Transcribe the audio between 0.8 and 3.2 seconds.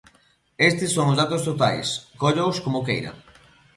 son os datos totais, cóllaos como queira.